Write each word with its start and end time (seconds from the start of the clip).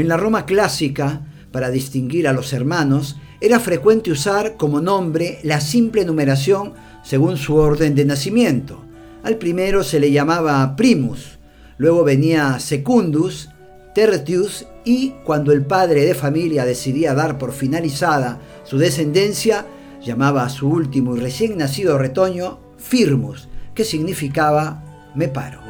En 0.00 0.08
la 0.08 0.16
Roma 0.16 0.46
clásica, 0.46 1.26
para 1.52 1.70
distinguir 1.70 2.26
a 2.26 2.32
los 2.32 2.54
hermanos, 2.54 3.18
era 3.38 3.60
frecuente 3.60 4.10
usar 4.10 4.56
como 4.56 4.80
nombre 4.80 5.40
la 5.42 5.60
simple 5.60 6.06
numeración 6.06 6.72
según 7.04 7.36
su 7.36 7.56
orden 7.56 7.94
de 7.94 8.06
nacimiento. 8.06 8.82
Al 9.22 9.36
primero 9.36 9.84
se 9.84 10.00
le 10.00 10.10
llamaba 10.10 10.74
primus, 10.74 11.38
luego 11.76 12.02
venía 12.02 12.58
secundus, 12.60 13.50
tertius 13.94 14.64
y 14.86 15.10
cuando 15.22 15.52
el 15.52 15.66
padre 15.66 16.06
de 16.06 16.14
familia 16.14 16.64
decidía 16.64 17.12
dar 17.12 17.36
por 17.36 17.52
finalizada 17.52 18.40
su 18.64 18.78
descendencia, 18.78 19.66
llamaba 20.02 20.44
a 20.44 20.48
su 20.48 20.66
último 20.66 21.14
y 21.14 21.20
recién 21.20 21.58
nacido 21.58 21.98
retoño 21.98 22.58
firmus, 22.78 23.50
que 23.74 23.84
significaba 23.84 24.82
me 25.14 25.28
paro. 25.28 25.60